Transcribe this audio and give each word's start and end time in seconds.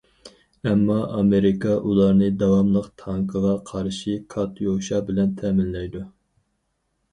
ئەمما 0.69 0.95
ئامېرىكا 1.17 1.75
ئۇلارنى 1.89 2.29
داۋاملىق 2.39 2.89
تانكىغا 3.03 3.53
قارشى 3.69 4.17
كاتيۇشا 4.35 5.05
بىلەن 5.13 5.39
تەمىنلەيدۇ. 5.45 6.05